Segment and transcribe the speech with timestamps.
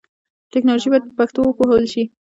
[0.53, 2.03] ټکنالوژي باید په پښتو وپوهول شي.